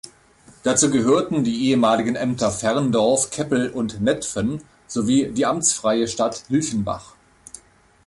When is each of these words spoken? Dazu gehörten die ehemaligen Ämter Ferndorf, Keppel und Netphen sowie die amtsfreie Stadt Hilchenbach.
Dazu 0.63 0.89
gehörten 0.89 1.43
die 1.43 1.69
ehemaligen 1.69 2.15
Ämter 2.15 2.49
Ferndorf, 2.51 3.29
Keppel 3.29 3.69
und 3.69 4.01
Netphen 4.01 4.63
sowie 4.87 5.31
die 5.31 5.45
amtsfreie 5.45 6.07
Stadt 6.07 6.45
Hilchenbach. 6.47 7.13